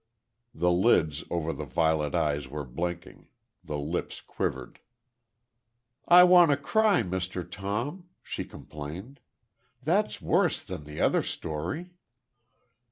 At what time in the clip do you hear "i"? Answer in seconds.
6.07-6.23